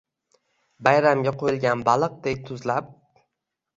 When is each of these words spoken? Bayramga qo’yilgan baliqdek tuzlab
Bayramga 0.87 1.33
qo’yilgan 1.43 1.85
baliqdek 1.91 2.43
tuzlab 2.49 2.89